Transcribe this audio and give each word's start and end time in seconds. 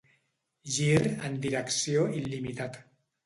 Gir 0.77 1.03
en 1.29 1.37
direcció 1.45 2.07
il·limitat. 2.21 2.81